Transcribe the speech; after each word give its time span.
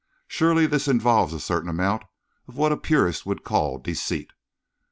Surely 0.27 0.65
this 0.65 0.87
involves 0.87 1.31
a 1.31 1.39
certain 1.39 1.69
amount 1.69 2.01
of 2.47 2.57
what 2.57 2.71
a 2.71 2.75
purist 2.75 3.23
would 3.27 3.43
call 3.43 3.77
deceit?" 3.77 4.31